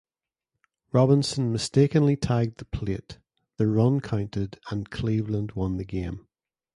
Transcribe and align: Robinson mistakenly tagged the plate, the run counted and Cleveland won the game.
Robinson 0.91 1.51
mistakenly 1.51 2.15
tagged 2.15 2.57
the 2.57 2.65
plate, 2.65 3.19
the 3.57 3.67
run 3.67 3.99
counted 3.99 4.59
and 4.71 4.89
Cleveland 4.89 5.51
won 5.51 5.77
the 5.77 5.85
game. 5.85 6.25